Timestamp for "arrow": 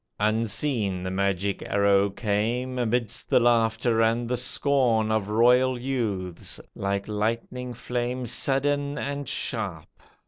1.61-2.09